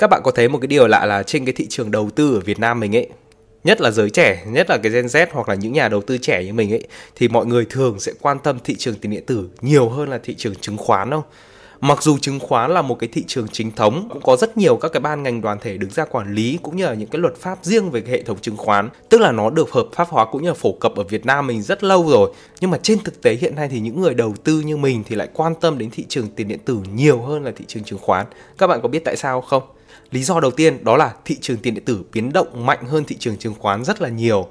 các 0.00 0.10
bạn 0.10 0.20
có 0.24 0.30
thấy 0.30 0.48
một 0.48 0.58
cái 0.58 0.66
điều 0.66 0.86
lạ 0.86 1.06
là 1.06 1.22
trên 1.22 1.44
cái 1.44 1.52
thị 1.52 1.66
trường 1.68 1.90
đầu 1.90 2.10
tư 2.10 2.34
ở 2.34 2.40
Việt 2.40 2.58
Nam 2.58 2.80
mình 2.80 2.96
ấy 2.96 3.08
nhất 3.64 3.80
là 3.80 3.90
giới 3.90 4.10
trẻ, 4.10 4.44
nhất 4.46 4.70
là 4.70 4.78
cái 4.78 4.92
Gen 4.92 5.06
Z 5.06 5.26
hoặc 5.32 5.48
là 5.48 5.54
những 5.54 5.72
nhà 5.72 5.88
đầu 5.88 6.00
tư 6.02 6.18
trẻ 6.18 6.44
như 6.44 6.52
mình 6.52 6.72
ấy 6.72 6.86
thì 7.16 7.28
mọi 7.28 7.46
người 7.46 7.66
thường 7.70 8.00
sẽ 8.00 8.12
quan 8.20 8.38
tâm 8.38 8.58
thị 8.64 8.74
trường 8.78 8.94
tiền 8.94 9.12
điện 9.12 9.26
tử 9.26 9.48
nhiều 9.60 9.88
hơn 9.88 10.08
là 10.08 10.18
thị 10.22 10.34
trường 10.34 10.54
chứng 10.54 10.76
khoán 10.76 11.10
không? 11.10 11.22
Mặc 11.80 12.02
dù 12.02 12.18
chứng 12.18 12.40
khoán 12.40 12.70
là 12.70 12.82
một 12.82 12.98
cái 12.98 13.08
thị 13.12 13.24
trường 13.26 13.48
chính 13.52 13.70
thống, 13.70 14.08
cũng 14.12 14.22
có 14.22 14.36
rất 14.36 14.56
nhiều 14.56 14.76
các 14.76 14.92
cái 14.92 15.00
ban 15.00 15.22
ngành 15.22 15.40
đoàn 15.40 15.58
thể 15.60 15.76
đứng 15.76 15.90
ra 15.90 16.04
quản 16.04 16.34
lý 16.34 16.58
cũng 16.62 16.76
như 16.76 16.86
là 16.86 16.94
những 16.94 17.08
cái 17.08 17.20
luật 17.20 17.36
pháp 17.36 17.58
riêng 17.62 17.90
về 17.90 18.00
cái 18.00 18.12
hệ 18.12 18.22
thống 18.22 18.38
chứng 18.40 18.56
khoán, 18.56 18.88
tức 19.08 19.20
là 19.20 19.32
nó 19.32 19.50
được 19.50 19.70
hợp 19.70 19.86
pháp 19.92 20.08
hóa 20.08 20.26
cũng 20.32 20.42
như 20.42 20.48
là 20.48 20.54
phổ 20.54 20.72
cập 20.72 20.96
ở 20.96 21.04
Việt 21.04 21.26
Nam 21.26 21.46
mình 21.46 21.62
rất 21.62 21.84
lâu 21.84 22.08
rồi. 22.08 22.32
Nhưng 22.60 22.70
mà 22.70 22.78
trên 22.82 22.98
thực 22.98 23.22
tế 23.22 23.34
hiện 23.34 23.56
nay 23.56 23.68
thì 23.70 23.80
những 23.80 24.00
người 24.00 24.14
đầu 24.14 24.34
tư 24.44 24.60
như 24.60 24.76
mình 24.76 25.02
thì 25.06 25.16
lại 25.16 25.28
quan 25.34 25.54
tâm 25.54 25.78
đến 25.78 25.90
thị 25.90 26.04
trường 26.08 26.28
tiền 26.28 26.48
điện 26.48 26.60
tử 26.64 26.78
nhiều 26.94 27.22
hơn 27.22 27.44
là 27.44 27.52
thị 27.56 27.64
trường 27.68 27.84
chứng 27.84 27.98
khoán. 27.98 28.26
Các 28.58 28.66
bạn 28.66 28.80
có 28.82 28.88
biết 28.88 29.04
tại 29.04 29.16
sao 29.16 29.40
không? 29.40 29.62
Lý 30.10 30.22
do 30.22 30.40
đầu 30.40 30.50
tiên 30.50 30.84
đó 30.84 30.96
là 30.96 31.14
thị 31.24 31.36
trường 31.40 31.56
tiền 31.56 31.74
điện 31.74 31.84
tử 31.84 32.02
biến 32.12 32.32
động 32.32 32.66
mạnh 32.66 32.84
hơn 32.86 33.04
thị 33.04 33.16
trường 33.18 33.36
chứng 33.36 33.54
khoán 33.58 33.84
rất 33.84 34.00
là 34.00 34.08
nhiều. 34.08 34.48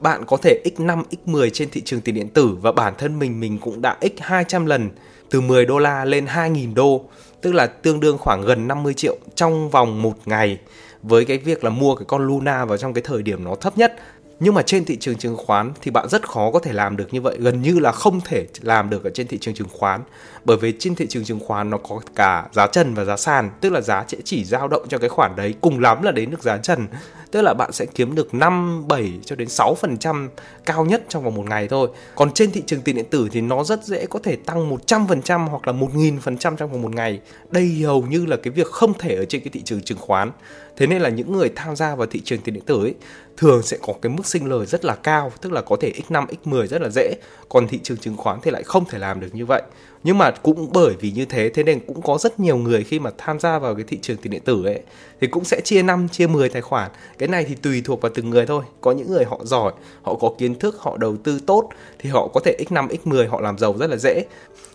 Bạn 0.00 0.24
có 0.26 0.36
thể 0.36 0.62
x5, 0.64 1.02
x10 1.26 1.50
trên 1.50 1.70
thị 1.70 1.82
trường 1.84 2.00
tiền 2.00 2.14
điện 2.14 2.28
tử 2.28 2.56
và 2.60 2.72
bản 2.72 2.94
thân 2.98 3.18
mình 3.18 3.40
mình 3.40 3.58
cũng 3.58 3.82
đã 3.82 3.96
x 4.00 4.20
200 4.20 4.66
lần 4.66 4.90
từ 5.30 5.40
10 5.40 5.64
đô 5.64 5.78
la 5.78 6.04
lên 6.04 6.24
2.000 6.24 6.74
đô, 6.74 7.04
tức 7.40 7.52
là 7.52 7.66
tương 7.66 8.00
đương 8.00 8.18
khoảng 8.18 8.42
gần 8.42 8.68
50 8.68 8.94
triệu 8.94 9.16
trong 9.34 9.70
vòng 9.70 10.02
một 10.02 10.14
ngày 10.24 10.58
với 11.02 11.24
cái 11.24 11.38
việc 11.38 11.64
là 11.64 11.70
mua 11.70 11.94
cái 11.94 12.04
con 12.08 12.26
Luna 12.26 12.64
vào 12.64 12.76
trong 12.76 12.94
cái 12.94 13.02
thời 13.02 13.22
điểm 13.22 13.44
nó 13.44 13.54
thấp 13.54 13.78
nhất 13.78 13.96
nhưng 14.44 14.54
mà 14.54 14.62
trên 14.62 14.84
thị 14.84 14.96
trường 14.96 15.16
chứng 15.16 15.36
khoán 15.36 15.72
thì 15.82 15.90
bạn 15.90 16.08
rất 16.08 16.28
khó 16.28 16.50
có 16.50 16.58
thể 16.58 16.72
làm 16.72 16.96
được 16.96 17.14
như 17.14 17.20
vậy 17.20 17.36
gần 17.38 17.62
như 17.62 17.78
là 17.78 17.92
không 17.92 18.20
thể 18.20 18.46
làm 18.60 18.90
được 18.90 19.04
ở 19.04 19.10
trên 19.10 19.26
thị 19.26 19.38
trường 19.38 19.54
chứng 19.54 19.68
khoán 19.72 20.00
bởi 20.44 20.56
vì 20.56 20.74
trên 20.78 20.94
thị 20.94 21.06
trường 21.06 21.24
chứng 21.24 21.40
khoán 21.40 21.70
nó 21.70 21.78
có 21.78 22.00
cả 22.16 22.48
giá 22.52 22.66
trần 22.66 22.94
và 22.94 23.04
giá 23.04 23.16
sàn 23.16 23.50
tức 23.60 23.70
là 23.70 23.80
giá 23.80 24.04
sẽ 24.08 24.18
chỉ 24.24 24.44
dao 24.44 24.68
động 24.68 24.86
cho 24.88 24.98
cái 24.98 25.08
khoản 25.08 25.36
đấy 25.36 25.54
cùng 25.60 25.80
lắm 25.80 26.02
là 26.02 26.12
đến 26.12 26.30
được 26.30 26.42
giá 26.42 26.56
trần 26.56 26.86
tức 27.32 27.42
là 27.42 27.54
bạn 27.54 27.72
sẽ 27.72 27.86
kiếm 27.86 28.14
được 28.14 28.34
5, 28.34 28.88
7 28.88 29.12
cho 29.24 29.36
đến 29.36 29.48
6% 29.48 30.28
cao 30.64 30.84
nhất 30.84 31.04
trong 31.08 31.24
vòng 31.24 31.34
một 31.34 31.46
ngày 31.48 31.68
thôi. 31.68 31.88
Còn 32.14 32.32
trên 32.32 32.50
thị 32.50 32.62
trường 32.66 32.80
tiền 32.80 32.96
điện 32.96 33.04
tử 33.10 33.28
thì 33.32 33.40
nó 33.40 33.64
rất 33.64 33.84
dễ 33.84 34.06
có 34.06 34.18
thể 34.22 34.36
tăng 34.36 34.70
100% 34.86 35.48
hoặc 35.48 35.66
là 35.66 35.72
1000% 35.72 36.56
trong 36.56 36.72
vòng 36.72 36.82
một 36.82 36.94
ngày. 36.94 37.20
Đây 37.50 37.82
hầu 37.84 38.02
như 38.02 38.26
là 38.26 38.36
cái 38.36 38.50
việc 38.50 38.66
không 38.66 38.94
thể 38.98 39.16
ở 39.16 39.24
trên 39.24 39.40
cái 39.40 39.50
thị 39.52 39.62
trường 39.62 39.82
chứng 39.82 39.98
khoán. 39.98 40.32
Thế 40.76 40.86
nên 40.86 41.02
là 41.02 41.08
những 41.08 41.32
người 41.32 41.50
tham 41.56 41.76
gia 41.76 41.94
vào 41.94 42.06
thị 42.06 42.20
trường 42.24 42.40
tiền 42.40 42.54
điện 42.54 42.64
tử 42.66 42.82
ấy 42.82 42.94
thường 43.36 43.62
sẽ 43.62 43.78
có 43.82 43.94
cái 44.02 44.12
mức 44.12 44.26
sinh 44.32 44.48
lời 44.48 44.66
rất 44.66 44.84
là 44.84 44.94
cao, 44.94 45.32
tức 45.40 45.52
là 45.52 45.60
có 45.60 45.76
thể 45.80 45.92
x5, 46.08 46.26
x10 46.44 46.66
rất 46.66 46.82
là 46.82 46.88
dễ. 46.88 47.14
Còn 47.48 47.68
thị 47.68 47.80
trường 47.82 47.96
chứng 47.96 48.16
khoán 48.16 48.38
thì 48.42 48.50
lại 48.50 48.62
không 48.62 48.84
thể 48.84 48.98
làm 48.98 49.20
được 49.20 49.34
như 49.34 49.46
vậy 49.46 49.62
nhưng 50.04 50.18
mà 50.18 50.30
cũng 50.30 50.68
bởi 50.72 50.94
vì 51.00 51.10
như 51.10 51.24
thế 51.24 51.48
thế 51.48 51.62
nên 51.62 51.80
cũng 51.86 52.02
có 52.02 52.18
rất 52.18 52.40
nhiều 52.40 52.56
người 52.56 52.84
khi 52.84 52.98
mà 52.98 53.10
tham 53.18 53.40
gia 53.40 53.58
vào 53.58 53.74
cái 53.74 53.84
thị 53.88 53.98
trường 54.02 54.16
tiền 54.16 54.32
điện 54.32 54.42
tử 54.44 54.64
ấy 54.64 54.80
thì 55.20 55.26
cũng 55.26 55.44
sẽ 55.44 55.60
chia 55.60 55.82
5 55.82 56.08
chia 56.08 56.26
10 56.26 56.48
tài 56.48 56.62
khoản 56.62 56.90
cái 57.18 57.28
này 57.28 57.44
thì 57.44 57.54
tùy 57.54 57.82
thuộc 57.84 58.00
vào 58.00 58.12
từng 58.14 58.30
người 58.30 58.46
thôi 58.46 58.64
có 58.80 58.92
những 58.92 59.10
người 59.10 59.24
họ 59.24 59.40
giỏi 59.44 59.72
họ 60.02 60.14
có 60.14 60.30
kiến 60.38 60.54
thức 60.54 60.76
họ 60.78 60.96
đầu 60.96 61.16
tư 61.16 61.40
tốt 61.46 61.68
thì 61.98 62.10
họ 62.10 62.28
có 62.34 62.40
thể 62.44 62.56
x5 62.68 62.88
x10 62.88 63.28
họ 63.28 63.40
làm 63.40 63.58
giàu 63.58 63.74
rất 63.78 63.90
là 63.90 63.96
dễ 63.96 64.24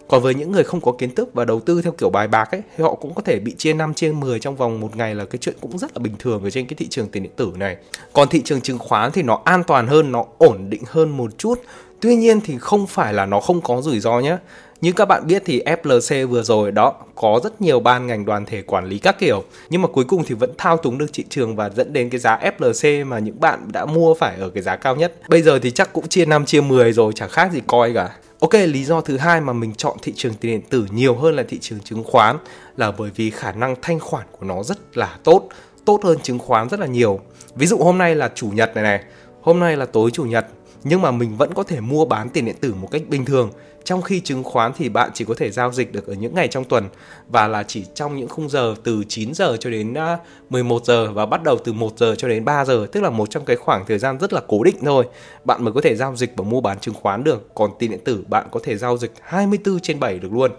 còn 0.07 0.21
với 0.21 0.35
những 0.35 0.51
người 0.51 0.63
không 0.63 0.81
có 0.81 0.91
kiến 0.91 1.15
thức 1.15 1.29
và 1.33 1.45
đầu 1.45 1.59
tư 1.59 1.81
theo 1.81 1.93
kiểu 1.97 2.09
bài 2.09 2.27
bạc 2.27 2.51
ấy 2.51 2.61
thì 2.77 2.83
họ 2.83 2.93
cũng 2.93 3.13
có 3.13 3.21
thể 3.21 3.39
bị 3.39 3.55
chia 3.57 3.73
5 3.73 3.93
chia 3.93 4.11
10 4.11 4.39
trong 4.39 4.55
vòng 4.55 4.79
một 4.79 4.95
ngày 4.95 5.15
là 5.15 5.25
cái 5.25 5.37
chuyện 5.37 5.55
cũng 5.61 5.77
rất 5.77 5.91
là 5.97 5.99
bình 5.99 6.13
thường 6.19 6.43
ở 6.43 6.49
trên 6.49 6.65
cái 6.67 6.75
thị 6.75 6.87
trường 6.87 7.07
tiền 7.09 7.23
điện 7.23 7.31
tử 7.35 7.51
này. 7.55 7.77
Còn 8.13 8.27
thị 8.29 8.41
trường 8.45 8.61
chứng 8.61 8.79
khoán 8.79 9.11
thì 9.11 9.23
nó 9.23 9.41
an 9.45 9.63
toàn 9.63 9.87
hơn, 9.87 10.11
nó 10.11 10.25
ổn 10.37 10.69
định 10.69 10.81
hơn 10.87 11.17
một 11.17 11.37
chút. 11.37 11.61
Tuy 12.01 12.15
nhiên 12.15 12.41
thì 12.41 12.57
không 12.59 12.87
phải 12.87 13.13
là 13.13 13.25
nó 13.25 13.39
không 13.39 13.61
có 13.61 13.81
rủi 13.81 13.99
ro 13.99 14.19
nhé. 14.19 14.37
Như 14.81 14.91
các 14.91 15.05
bạn 15.05 15.27
biết 15.27 15.43
thì 15.45 15.63
FLC 15.65 16.27
vừa 16.27 16.43
rồi 16.43 16.71
đó 16.71 16.93
có 17.15 17.39
rất 17.43 17.61
nhiều 17.61 17.79
ban 17.79 18.07
ngành 18.07 18.25
đoàn 18.25 18.45
thể 18.45 18.61
quản 18.61 18.85
lý 18.85 18.99
các 18.99 19.19
kiểu 19.19 19.43
nhưng 19.69 19.81
mà 19.81 19.87
cuối 19.87 20.05
cùng 20.05 20.23
thì 20.23 20.35
vẫn 20.35 20.51
thao 20.57 20.77
túng 20.77 20.97
được 20.97 21.13
thị 21.13 21.25
trường 21.29 21.55
và 21.55 21.69
dẫn 21.69 21.93
đến 21.93 22.09
cái 22.09 22.19
giá 22.19 22.39
FLC 22.57 23.05
mà 23.05 23.19
những 23.19 23.39
bạn 23.39 23.71
đã 23.71 23.85
mua 23.85 24.13
phải 24.13 24.35
ở 24.39 24.49
cái 24.49 24.63
giá 24.63 24.75
cao 24.75 24.95
nhất. 24.95 25.13
Bây 25.29 25.41
giờ 25.41 25.59
thì 25.59 25.71
chắc 25.71 25.93
cũng 25.93 26.07
chia 26.07 26.25
5 26.25 26.45
chia 26.45 26.61
10 26.61 26.93
rồi 26.93 27.13
chẳng 27.15 27.29
khác 27.29 27.51
gì 27.51 27.61
coi 27.67 27.93
cả. 27.93 28.09
Ok, 28.39 28.53
lý 28.53 28.83
do 28.83 29.01
thứ 29.01 29.17
hai 29.17 29.41
mà 29.41 29.53
mình 29.53 29.73
chọn 29.73 29.97
thị 30.01 30.13
trường 30.15 30.33
tiền 30.33 30.51
điện 30.51 30.61
tử 30.69 30.85
nhiều 30.91 31.15
hơn 31.15 31.35
là 31.35 31.43
thị 31.49 31.57
trường 31.61 31.79
chứng 31.79 32.03
khoán 32.03 32.37
là 32.77 32.91
bởi 32.91 33.11
vì 33.15 33.29
khả 33.29 33.51
năng 33.51 33.75
thanh 33.81 33.99
khoản 33.99 34.25
của 34.31 34.45
nó 34.45 34.63
rất 34.63 34.97
là 34.97 35.17
tốt, 35.23 35.49
tốt 35.85 35.99
hơn 36.03 36.17
chứng 36.23 36.39
khoán 36.39 36.69
rất 36.69 36.79
là 36.79 36.87
nhiều. 36.87 37.19
Ví 37.55 37.67
dụ 37.67 37.77
hôm 37.77 37.97
nay 37.97 38.15
là 38.15 38.31
chủ 38.35 38.47
nhật 38.47 38.75
này 38.75 38.83
này, 38.83 39.03
hôm 39.41 39.59
nay 39.59 39.77
là 39.77 39.85
tối 39.85 40.11
chủ 40.11 40.23
nhật 40.23 40.47
nhưng 40.87 41.01
mà 41.01 41.11
mình 41.11 41.37
vẫn 41.37 41.53
có 41.53 41.63
thể 41.63 41.79
mua 41.79 42.05
bán 42.05 42.29
tiền 42.29 42.45
điện 42.45 42.55
tử 42.61 42.73
một 42.73 42.87
cách 42.91 43.01
bình 43.09 43.25
thường 43.25 43.51
trong 43.87 44.01
khi 44.01 44.19
chứng 44.19 44.43
khoán 44.43 44.71
thì 44.77 44.89
bạn 44.89 45.09
chỉ 45.13 45.25
có 45.25 45.33
thể 45.37 45.51
giao 45.51 45.71
dịch 45.71 45.91
được 45.91 46.07
ở 46.07 46.13
những 46.13 46.35
ngày 46.35 46.47
trong 46.47 46.63
tuần 46.63 46.89
và 47.29 47.47
là 47.47 47.63
chỉ 47.63 47.85
trong 47.93 48.17
những 48.17 48.29
khung 48.29 48.49
giờ 48.49 48.75
từ 48.83 49.03
9 49.07 49.33
giờ 49.33 49.57
cho 49.59 49.69
đến 49.69 49.93
à, 49.93 50.17
11 50.49 50.85
giờ 50.85 51.11
và 51.11 51.25
bắt 51.25 51.43
đầu 51.43 51.57
từ 51.63 51.73
1 51.73 51.97
giờ 51.97 52.15
cho 52.15 52.27
đến 52.27 52.45
3 52.45 52.65
giờ, 52.65 52.87
tức 52.91 53.03
là 53.03 53.09
một 53.09 53.29
trong 53.29 53.45
cái 53.45 53.55
khoảng 53.55 53.85
thời 53.87 53.99
gian 53.99 54.17
rất 54.19 54.33
là 54.33 54.41
cố 54.47 54.63
định 54.63 54.75
thôi. 54.81 55.05
Bạn 55.43 55.63
mới 55.63 55.73
có 55.73 55.81
thể 55.81 55.95
giao 55.95 56.15
dịch 56.15 56.33
và 56.35 56.43
mua 56.43 56.61
bán 56.61 56.79
chứng 56.79 56.93
khoán 56.93 57.23
được, 57.23 57.55
còn 57.55 57.71
tiền 57.79 57.91
điện 57.91 57.99
tử 58.03 58.23
bạn 58.27 58.47
có 58.51 58.59
thể 58.63 58.77
giao 58.77 58.97
dịch 58.97 59.11
24 59.21 59.79
trên 59.79 59.99
7 59.99 60.19
được 60.19 60.33
luôn. 60.33 60.51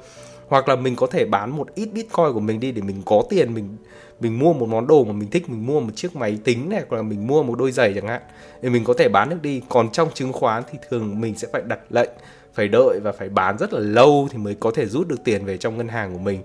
Hoặc 0.49 0.69
là 0.69 0.77
mình 0.77 0.97
có 0.97 1.07
thể 1.07 1.25
bán 1.25 1.51
một 1.51 1.75
ít 1.75 1.89
Bitcoin 1.93 2.33
của 2.33 2.41
mình 2.41 2.61
đi 2.61 2.73
để 2.73 2.83
mình 2.83 3.03
có 3.05 3.23
tiền, 3.31 3.55
mình 3.55 3.77
mình 4.21 4.39
mua 4.39 4.53
một 4.53 4.69
món 4.69 4.87
đồ 4.87 5.05
mà 5.05 5.13
mình 5.13 5.31
thích, 5.31 5.51
mình 5.51 5.67
mua 5.67 5.81
một 5.81 5.91
chiếc 5.97 6.17
máy 6.17 6.39
tính 6.45 6.69
này, 6.69 6.83
hoặc 6.89 6.97
là 6.97 7.03
mình 7.03 7.27
mua 7.27 7.43
một 7.43 7.59
đôi 7.59 7.73
giày 7.73 7.95
chẳng 7.95 8.07
hạn, 8.07 8.23
thì 8.63 8.69
mình 8.69 8.85
có 8.85 8.95
thể 8.99 9.09
bán 9.09 9.31
được 9.31 9.43
đi. 9.43 9.63
Còn 9.69 9.91
trong 9.93 10.09
chứng 10.15 10.33
khoán 10.33 10.63
thì 10.73 10.79
thường 10.91 11.21
mình 11.21 11.39
sẽ 11.39 11.49
phải 11.53 11.63
đặt 11.67 11.79
lệnh, 11.91 12.11
phải 12.55 12.69
đợi 12.69 13.01
và 13.03 13.13
phải 13.13 13.29
bán 13.29 13.59
rất 13.59 13.73
là 13.73 13.81
lâu 13.81 14.29
thì 14.31 14.39
mới 14.39 14.55
có 14.61 14.71
thể 14.71 14.87
rút 14.87 15.09
được 15.09 15.25
tiền 15.25 15.45
về 15.45 15.57
trong 15.57 15.77
ngân 15.77 15.89
hàng 15.89 16.13
của 16.13 16.19
mình. 16.19 16.43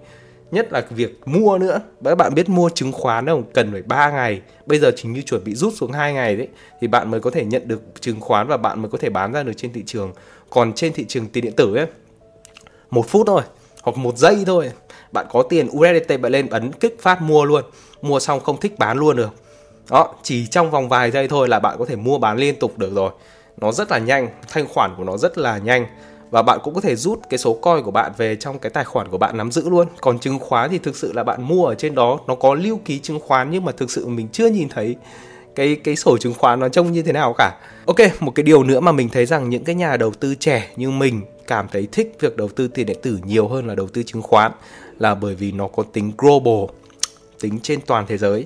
Nhất 0.52 0.74
là 0.74 0.85
việc 0.90 1.20
mua 1.25 1.58
nữa. 1.58 1.81
Các 2.03 2.16
bạn 2.16 2.34
biết 2.35 2.50
mua 2.50 2.70
chứng 2.70 2.91
khoán 2.91 3.25
không 3.25 3.44
cần 3.53 3.72
phải 3.72 3.81
3 3.81 4.12
ngày. 4.12 4.41
Bây 4.66 4.80
giờ 4.80 4.91
chính 4.96 5.14
như 5.14 5.22
chuẩn 5.22 5.44
bị 5.44 5.56
rút 5.56 5.74
xuống 5.75 5.91
hai 5.91 6.14
ngày 6.14 6.35
đấy, 6.35 6.47
thì 6.81 6.88
bạn 6.88 7.12
mới 7.12 7.20
có 7.20 7.30
thể 7.30 7.46
nhận 7.46 7.68
được 7.68 7.81
chứng 8.00 8.20
khoán 8.20 8.47
và 8.47 8.58
bạn 8.58 8.81
mới 8.81 8.91
có 8.91 8.97
thể 8.97 9.09
bán 9.09 9.34
ra 9.34 9.44
được 9.44 9.53
trên 9.58 9.74
thị 9.74 9.84
trường. 9.85 10.14
Còn 10.50 10.74
trên 10.74 10.94
thị 10.94 11.06
trường 11.08 11.28
tiền 11.28 11.44
điện 11.44 11.53
tử 11.58 11.75
ấy, 11.75 11.88
một 12.91 13.08
phút 13.08 13.28
thôi 13.28 13.41
hoặc 13.83 13.97
một 13.97 14.17
giây 14.17 14.44
thôi. 14.45 14.71
Bạn 15.11 15.25
có 15.29 15.44
tiền 15.44 15.67
USDT 15.67 16.21
bạn 16.21 16.31
lên 16.31 16.49
ấn 16.49 16.71
kích 16.71 16.97
phát 17.01 17.21
mua 17.21 17.45
luôn. 17.45 17.63
Mua 18.01 18.19
xong 18.19 18.39
không 18.39 18.59
thích 18.59 18.79
bán 18.79 18.97
luôn 18.97 19.17
được. 19.17 19.29
Đó, 19.89 20.13
chỉ 20.23 20.47
trong 20.47 20.71
vòng 20.71 20.89
vài 20.89 21.11
giây 21.11 21.27
thôi 21.27 21.47
là 21.47 21.59
bạn 21.59 21.75
có 21.79 21.85
thể 21.85 21.95
mua 21.95 22.17
bán 22.17 22.38
liên 22.38 22.59
tục 22.59 22.77
được 22.77 22.95
rồi. 22.95 23.11
Nó 23.57 23.72
rất 23.72 23.91
là 23.91 23.97
nhanh, 23.97 24.27
thanh 24.47 24.67
khoản 24.67 24.93
của 24.97 25.03
nó 25.03 25.17
rất 25.17 25.38
là 25.38 25.57
nhanh. 25.57 25.85
Và 26.31 26.41
bạn 26.41 26.59
cũng 26.63 26.73
có 26.73 26.81
thể 26.81 26.95
rút 26.95 27.19
cái 27.29 27.38
số 27.38 27.53
coin 27.53 27.83
của 27.83 27.91
bạn 27.91 28.11
về 28.17 28.35
trong 28.35 28.59
cái 28.59 28.69
tài 28.69 28.83
khoản 28.83 29.07
của 29.07 29.17
bạn 29.17 29.38
nắm 29.38 29.51
giữ 29.51 29.69
luôn. 29.69 29.88
Còn 30.01 30.19
chứng 30.19 30.39
khoán 30.39 30.69
thì 30.69 30.77
thực 30.77 30.95
sự 30.95 31.13
là 31.13 31.23
bạn 31.23 31.47
mua 31.47 31.66
ở 31.66 31.75
trên 31.75 31.95
đó, 31.95 32.19
nó 32.27 32.35
có 32.35 32.53
lưu 32.53 32.79
ký 32.85 32.99
chứng 32.99 33.19
khoán 33.19 33.51
nhưng 33.51 33.66
mà 33.66 33.72
thực 33.72 33.91
sự 33.91 34.07
mình 34.07 34.27
chưa 34.31 34.47
nhìn 34.47 34.69
thấy 34.69 34.95
cái 35.56 35.75
cái 35.84 35.96
sổ 35.96 36.18
chứng 36.18 36.34
khoán 36.34 36.59
nó 36.59 36.69
trông 36.69 36.91
như 36.91 37.02
thế 37.02 37.12
nào 37.12 37.36
cả. 37.38 37.58
Ok, 37.86 37.97
một 38.19 38.31
cái 38.36 38.44
điều 38.44 38.64
nữa 38.64 38.80
mà 38.80 38.91
mình 38.91 39.09
thấy 39.09 39.25
rằng 39.25 39.50
những 39.50 39.64
cái 39.64 39.75
nhà 39.75 39.97
đầu 39.97 40.12
tư 40.12 40.36
trẻ 40.36 40.69
như 40.75 40.91
mình 40.91 41.22
cảm 41.47 41.68
thấy 41.72 41.88
thích 41.91 42.16
việc 42.19 42.38
đầu 42.38 42.47
tư 42.47 42.68
tiền 42.68 42.86
điện 42.86 42.97
tử 43.02 43.19
nhiều 43.25 43.47
hơn 43.47 43.68
là 43.68 43.75
đầu 43.75 43.88
tư 43.88 44.03
chứng 44.03 44.22
khoán 44.22 44.52
là 45.00 45.16
bởi 45.16 45.36
vì 45.36 45.52
nó 45.52 45.68
có 45.68 45.84
tính 45.94 46.12
global, 46.18 46.75
tính 47.41 47.59
trên 47.64 47.81
toàn 47.81 48.06
thế 48.08 48.18
giới. 48.18 48.46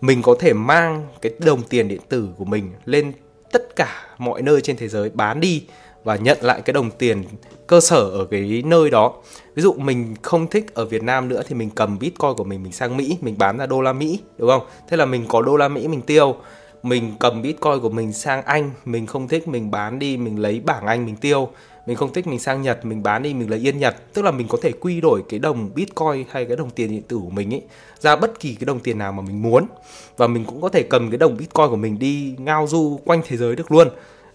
Mình 0.00 0.22
có 0.22 0.34
thể 0.40 0.52
mang 0.52 1.06
cái 1.22 1.32
đồng 1.38 1.62
tiền 1.62 1.88
điện 1.88 2.00
tử 2.08 2.28
của 2.38 2.44
mình 2.44 2.72
lên 2.84 3.12
tất 3.52 3.76
cả 3.76 4.06
mọi 4.18 4.42
nơi 4.42 4.60
trên 4.60 4.76
thế 4.76 4.88
giới, 4.88 5.10
bán 5.10 5.40
đi 5.40 5.64
và 6.04 6.16
nhận 6.16 6.38
lại 6.40 6.62
cái 6.64 6.72
đồng 6.72 6.90
tiền 6.90 7.24
cơ 7.66 7.80
sở 7.80 8.00
ở 8.00 8.24
cái 8.30 8.62
nơi 8.66 8.90
đó. 8.90 9.12
Ví 9.54 9.62
dụ 9.62 9.72
mình 9.72 10.14
không 10.22 10.46
thích 10.46 10.74
ở 10.74 10.84
Việt 10.84 11.02
Nam 11.02 11.28
nữa 11.28 11.42
thì 11.48 11.54
mình 11.54 11.70
cầm 11.70 11.98
Bitcoin 11.98 12.34
của 12.36 12.44
mình 12.44 12.62
mình 12.62 12.72
sang 12.72 12.96
Mỹ, 12.96 13.18
mình 13.20 13.34
bán 13.38 13.58
ra 13.58 13.66
đô 13.66 13.80
la 13.80 13.92
Mỹ, 13.92 14.20
đúng 14.38 14.48
không? 14.48 14.62
Thế 14.88 14.96
là 14.96 15.06
mình 15.06 15.24
có 15.28 15.42
đô 15.42 15.56
la 15.56 15.68
Mỹ 15.68 15.88
mình 15.88 16.00
tiêu. 16.00 16.36
Mình 16.82 17.14
cầm 17.20 17.42
Bitcoin 17.42 17.80
của 17.80 17.90
mình 17.90 18.12
sang 18.12 18.42
Anh, 18.42 18.70
mình 18.84 19.06
không 19.06 19.28
thích 19.28 19.48
mình 19.48 19.70
bán 19.70 19.98
đi, 19.98 20.16
mình 20.16 20.38
lấy 20.38 20.60
bảng 20.60 20.86
Anh 20.86 21.06
mình 21.06 21.16
tiêu. 21.16 21.48
Mình 21.86 21.96
không 21.96 22.12
thích 22.12 22.26
mình 22.26 22.38
sang 22.38 22.62
Nhật, 22.62 22.84
mình 22.84 23.02
bán 23.02 23.22
đi, 23.22 23.34
mình 23.34 23.50
lấy 23.50 23.68
yên 23.68 23.78
Nhật. 23.78 24.12
Tức 24.14 24.22
là 24.22 24.30
mình 24.30 24.48
có 24.48 24.58
thể 24.62 24.72
quy 24.72 25.00
đổi 25.00 25.22
cái 25.28 25.38
đồng 25.38 25.70
Bitcoin 25.74 26.24
hay 26.30 26.44
cái 26.44 26.56
đồng 26.56 26.70
tiền 26.70 26.90
điện 26.90 27.02
tử 27.02 27.18
của 27.22 27.30
mình 27.30 27.54
ấy 27.54 27.62
ra 28.00 28.16
bất 28.16 28.40
kỳ 28.40 28.54
cái 28.54 28.64
đồng 28.64 28.80
tiền 28.80 28.98
nào 28.98 29.12
mà 29.12 29.22
mình 29.22 29.42
muốn. 29.42 29.66
Và 30.16 30.26
mình 30.26 30.44
cũng 30.44 30.60
có 30.60 30.68
thể 30.68 30.82
cầm 30.82 31.10
cái 31.10 31.18
đồng 31.18 31.36
Bitcoin 31.36 31.68
của 31.68 31.76
mình 31.76 31.98
đi 31.98 32.34
ngao 32.38 32.66
du 32.66 33.00
quanh 33.04 33.22
thế 33.26 33.36
giới 33.36 33.56
được 33.56 33.72
luôn. 33.72 33.88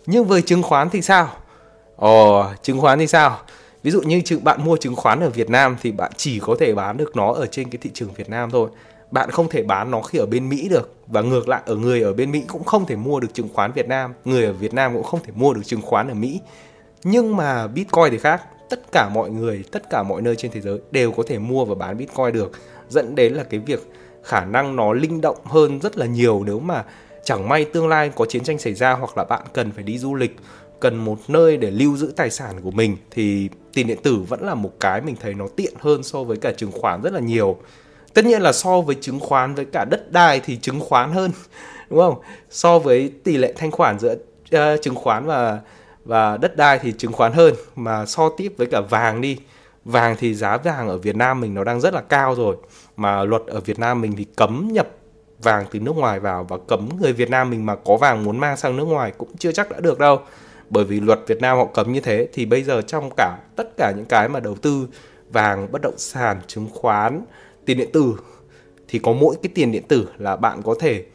Nhưng 0.05 0.25
với 0.25 0.41
chứng 0.41 0.63
khoán 0.63 0.89
thì 0.89 1.01
sao? 1.01 1.29
Ồ, 1.97 2.45
chứng 2.63 2.81
khoán 2.81 2.99
thì 2.99 3.07
sao? 3.07 3.39
Ví 3.83 3.91
dụ 3.91 4.01
như 4.01 4.21
bạn 4.43 4.65
mua 4.65 4.77
chứng 4.77 4.95
khoán 4.95 5.19
ở 5.19 5.29
Việt 5.29 5.49
Nam 5.49 5.77
thì 5.81 5.91
bạn 5.91 6.11
chỉ 6.17 6.39
có 6.39 6.55
thể 6.59 6.75
bán 6.75 6.97
được 6.97 7.15
nó 7.15 7.33
ở 7.33 7.45
trên 7.45 7.69
cái 7.69 7.77
thị 7.81 7.89
trường 7.93 8.13
Việt 8.13 8.29
Nam 8.29 8.51
thôi. 8.51 8.69
Bạn 9.11 9.31
không 9.31 9.49
thể 9.49 9.63
bán 9.63 9.91
nó 9.91 10.01
khi 10.01 10.19
ở 10.19 10.25
bên 10.25 10.49
Mỹ 10.49 10.69
được. 10.69 10.93
Và 11.07 11.21
ngược 11.21 11.49
lại, 11.49 11.61
ở 11.65 11.75
người 11.75 12.01
ở 12.01 12.13
bên 12.13 12.31
Mỹ 12.31 12.43
cũng 12.47 12.63
không 12.63 12.85
thể 12.85 12.95
mua 12.95 13.19
được 13.19 13.33
chứng 13.33 13.49
khoán 13.53 13.71
Việt 13.71 13.87
Nam. 13.87 14.13
Người 14.25 14.45
ở 14.45 14.53
Việt 14.53 14.73
Nam 14.73 14.93
cũng 14.93 15.03
không 15.03 15.19
thể 15.23 15.31
mua 15.35 15.53
được 15.53 15.61
chứng 15.65 15.81
khoán 15.81 16.07
ở 16.07 16.13
Mỹ. 16.13 16.41
Nhưng 17.03 17.37
mà 17.37 17.67
Bitcoin 17.67 18.11
thì 18.11 18.17
khác. 18.17 18.41
Tất 18.69 18.79
cả 18.91 19.09
mọi 19.13 19.29
người, 19.29 19.63
tất 19.71 19.89
cả 19.89 20.03
mọi 20.03 20.21
nơi 20.21 20.35
trên 20.35 20.51
thế 20.51 20.61
giới 20.61 20.79
đều 20.91 21.11
có 21.11 21.23
thể 21.27 21.39
mua 21.39 21.65
và 21.65 21.75
bán 21.75 21.97
Bitcoin 21.97 22.33
được. 22.33 22.51
Dẫn 22.89 23.15
đến 23.15 23.33
là 23.33 23.43
cái 23.43 23.59
việc 23.59 23.91
khả 24.23 24.45
năng 24.45 24.75
nó 24.75 24.93
linh 24.93 25.21
động 25.21 25.37
hơn 25.45 25.79
rất 25.79 25.97
là 25.97 26.05
nhiều 26.05 26.43
nếu 26.45 26.59
mà 26.59 26.83
chẳng 27.23 27.49
may 27.49 27.65
tương 27.65 27.87
lai 27.87 28.11
có 28.15 28.25
chiến 28.25 28.43
tranh 28.43 28.57
xảy 28.57 28.73
ra 28.73 28.91
hoặc 28.93 29.17
là 29.17 29.23
bạn 29.23 29.41
cần 29.53 29.71
phải 29.71 29.83
đi 29.83 29.97
du 29.97 30.15
lịch 30.15 30.35
cần 30.79 30.97
một 30.97 31.17
nơi 31.27 31.57
để 31.57 31.71
lưu 31.71 31.97
giữ 31.97 32.13
tài 32.15 32.29
sản 32.29 32.61
của 32.61 32.71
mình 32.71 32.97
thì 33.11 33.49
tiền 33.73 33.87
điện 33.87 33.97
tử 34.03 34.17
vẫn 34.27 34.43
là 34.43 34.55
một 34.55 34.71
cái 34.79 35.01
mình 35.01 35.15
thấy 35.21 35.33
nó 35.33 35.47
tiện 35.55 35.73
hơn 35.79 36.03
so 36.03 36.23
với 36.23 36.37
cả 36.37 36.51
chứng 36.51 36.71
khoán 36.71 37.01
rất 37.01 37.13
là 37.13 37.19
nhiều. 37.19 37.57
Tất 38.13 38.25
nhiên 38.25 38.41
là 38.41 38.53
so 38.53 38.81
với 38.81 38.95
chứng 39.01 39.19
khoán 39.19 39.55
với 39.55 39.65
cả 39.65 39.85
đất 39.89 40.11
đai 40.11 40.39
thì 40.39 40.57
chứng 40.57 40.79
khoán 40.79 41.11
hơn 41.11 41.31
đúng 41.89 41.99
không? 41.99 42.15
So 42.49 42.79
với 42.79 43.13
tỷ 43.23 43.37
lệ 43.37 43.53
thanh 43.57 43.71
khoản 43.71 43.99
giữa 43.99 44.15
uh, 44.55 44.81
chứng 44.81 44.95
khoán 44.95 45.25
và 45.25 45.59
và 46.05 46.37
đất 46.37 46.57
đai 46.57 46.79
thì 46.79 46.91
chứng 46.91 47.13
khoán 47.13 47.33
hơn. 47.33 47.53
Mà 47.75 48.05
so 48.05 48.29
tiếp 48.29 48.53
với 48.57 48.67
cả 48.67 48.81
vàng 48.81 49.21
đi 49.21 49.37
vàng 49.85 50.15
thì 50.19 50.33
giá 50.33 50.57
vàng 50.57 50.89
ở 50.89 50.97
Việt 50.97 51.15
Nam 51.15 51.41
mình 51.41 51.53
nó 51.53 51.63
đang 51.63 51.81
rất 51.81 51.93
là 51.93 52.01
cao 52.01 52.35
rồi. 52.35 52.55
Mà 52.95 53.23
luật 53.23 53.41
ở 53.47 53.59
Việt 53.59 53.79
Nam 53.79 54.01
mình 54.01 54.13
thì 54.17 54.25
cấm 54.35 54.69
nhập 54.71 54.87
vàng 55.43 55.65
từ 55.71 55.79
nước 55.79 55.95
ngoài 55.95 56.19
vào 56.19 56.43
và 56.43 56.57
cấm 56.67 56.89
người 57.01 57.13
Việt 57.13 57.29
Nam 57.29 57.49
mình 57.49 57.65
mà 57.65 57.75
có 57.75 57.97
vàng 57.97 58.23
muốn 58.23 58.37
mang 58.37 58.57
sang 58.57 58.77
nước 58.77 58.85
ngoài 58.85 59.13
cũng 59.17 59.37
chưa 59.37 59.51
chắc 59.51 59.71
đã 59.71 59.79
được 59.79 59.99
đâu 59.99 60.19
bởi 60.69 60.85
vì 60.85 60.99
luật 60.99 61.19
Việt 61.27 61.41
Nam 61.41 61.57
họ 61.57 61.65
cấm 61.65 61.93
như 61.93 61.99
thế, 61.99 62.27
thì 62.33 62.45
bây 62.45 62.63
giờ 62.63 62.81
trong 62.81 63.09
cả, 63.17 63.37
tất 63.55 63.77
cả 63.77 63.93
những 63.95 64.05
cái 64.05 64.29
mà 64.29 64.39
đầu 64.39 64.55
tư 64.55 64.87
vàng, 65.31 65.71
bất 65.71 65.81
động 65.81 65.97
sản, 65.97 66.41
chứng 66.47 66.67
khoán, 66.73 67.21
tiền 67.65 67.77
điện 67.77 67.89
tử, 67.93 68.15
thì 68.87 68.99
có 68.99 69.13
mỗi 69.13 69.35
cái 69.43 69.51
tiền 69.55 69.71
điện 69.71 69.83
tử 69.87 70.07
là 70.17 70.35
bạn 70.35 70.61
có 70.61 70.75
thể 70.79 71.05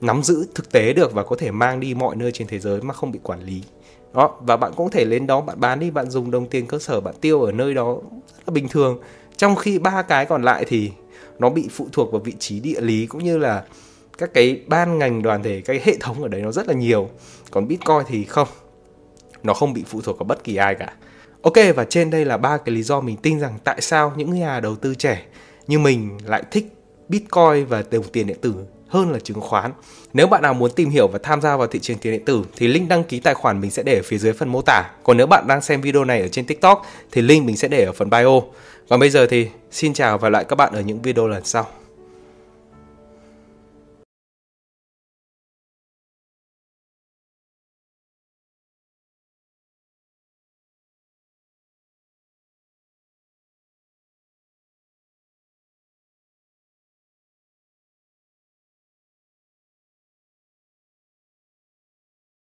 nắm 0.00 0.22
giữ 0.22 0.46
thực 0.54 0.72
tế 0.72 0.92
được 0.92 1.12
và 1.12 1.22
có 1.22 1.36
thể 1.36 1.50
mang 1.50 1.80
đi 1.80 1.94
mọi 1.94 2.16
nơi 2.16 2.32
trên 2.32 2.48
thế 2.48 2.58
giới 2.58 2.80
mà 2.80 2.94
không 2.94 3.12
bị 3.12 3.18
quản 3.22 3.42
lý. 3.42 3.62
Đó, 4.14 4.40
và 4.40 4.56
bạn 4.56 4.72
cũng 4.76 4.86
có 4.86 4.92
thể 4.92 5.04
lên 5.04 5.26
đó 5.26 5.40
bạn 5.40 5.60
bán 5.60 5.80
đi, 5.80 5.90
bạn 5.90 6.10
dùng 6.10 6.30
đồng 6.30 6.46
tiền 6.46 6.66
cơ 6.66 6.78
sở 6.78 7.00
bạn 7.00 7.14
tiêu 7.20 7.42
ở 7.42 7.52
nơi 7.52 7.74
đó 7.74 7.96
rất 8.14 8.42
là 8.46 8.52
bình 8.52 8.68
thường. 8.68 8.98
Trong 9.36 9.56
khi 9.56 9.78
ba 9.78 10.02
cái 10.02 10.26
còn 10.26 10.42
lại 10.42 10.64
thì 10.68 10.90
nó 11.38 11.50
bị 11.50 11.68
phụ 11.70 11.86
thuộc 11.92 12.12
vào 12.12 12.20
vị 12.20 12.34
trí 12.38 12.60
địa 12.60 12.80
lý 12.80 13.06
cũng 13.06 13.24
như 13.24 13.38
là 13.38 13.64
các 14.18 14.34
cái 14.34 14.60
ban 14.66 14.98
ngành 14.98 15.22
đoàn 15.22 15.42
thể, 15.42 15.60
cái 15.60 15.80
hệ 15.84 15.96
thống 16.00 16.22
ở 16.22 16.28
đấy 16.28 16.42
nó 16.42 16.52
rất 16.52 16.68
là 16.68 16.74
nhiều. 16.74 17.08
Còn 17.50 17.68
bitcoin 17.68 17.98
thì 18.06 18.24
không 18.24 18.48
nó 19.42 19.54
không 19.54 19.72
bị 19.72 19.84
phụ 19.86 20.00
thuộc 20.00 20.18
vào 20.18 20.24
bất 20.24 20.44
kỳ 20.44 20.56
ai 20.56 20.74
cả 20.74 20.92
ok, 21.42 21.54
và 21.76 21.84
trên 21.84 22.10
đây 22.10 22.24
là 22.24 22.36
ba 22.36 22.56
cái 22.56 22.74
lý 22.74 22.82
do 22.82 23.00
mình 23.00 23.16
tin 23.16 23.40
rằng 23.40 23.58
tại 23.64 23.80
sao 23.80 24.12
những 24.16 24.34
nhà 24.34 24.60
đầu 24.60 24.76
tư 24.76 24.94
trẻ 24.94 25.22
như 25.66 25.78
mình 25.78 26.18
lại 26.26 26.42
thích 26.50 26.72
bitcoin 27.08 27.66
và 27.68 27.84
đồng 27.90 28.08
tiền 28.12 28.26
điện 28.26 28.38
tử 28.40 28.54
hơn 28.88 29.12
là 29.12 29.18
chứng 29.18 29.40
khoán. 29.40 29.72
Nếu 30.12 30.26
bạn 30.26 30.42
nào 30.42 30.54
muốn 30.54 30.70
tìm 30.70 30.90
hiểu 30.90 31.08
và 31.08 31.18
tham 31.22 31.40
gia 31.40 31.56
vào 31.56 31.66
thị 31.66 31.78
trường 31.78 31.98
tiền 31.98 32.12
điện 32.12 32.24
tử, 32.24 32.44
thì 32.56 32.68
link 32.68 32.88
đăng 32.88 33.04
ký 33.04 33.20
tài 33.20 33.34
khoản 33.34 33.60
mình 33.60 33.70
sẽ 33.70 33.82
để 33.82 33.96
ở 33.96 34.02
phía 34.04 34.18
dưới 34.18 34.32
phần 34.32 34.48
mô 34.48 34.62
tả. 34.62 34.90
Còn 35.04 35.16
nếu 35.16 35.26
bạn 35.26 35.46
đang 35.46 35.60
xem 35.60 35.80
video 35.80 36.04
này 36.04 36.20
ở 36.20 36.28
trên 36.28 36.46
TikTok, 36.46 36.86
thì 37.12 37.22
link 37.22 37.46
mình 37.46 37.56
sẽ 37.56 37.68
để 37.68 37.84
ở 37.84 37.92
phần 37.92 38.10
bio. 38.10 38.40
Còn 38.88 39.00
bây 39.00 39.10
giờ 39.10 39.26
thì 39.26 39.48
xin 39.70 39.94
chào 39.94 40.18
và 40.18 40.28
lại 40.28 40.44
các 40.44 40.56
bạn 40.56 40.72
ở 40.72 40.80
những 40.80 41.02
video 41.02 41.28
lần 41.28 41.44
sau. 41.44 41.66